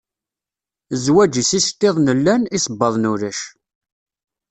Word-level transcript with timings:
Zwaǧ-is 1.03 1.51
iceṭṭiḍen 1.59 2.07
llan, 2.17 2.43
isebbaḍen 2.55 3.09
ulac. 3.13 3.39